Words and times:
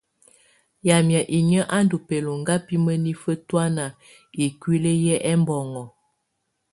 Yamɛ̀á 0.87 1.21
inƴǝ́ 1.37 1.69
á 1.75 1.77
ndù 1.83 1.97
bɛlɔŋga 2.07 2.55
bi 2.65 2.75
mǝnifǝ 2.85 3.31
tɔ̀ána 3.47 3.85
ikuili 4.45 4.93
yɛ 5.05 5.15
ɛmbɔŋɔ. 5.31 5.83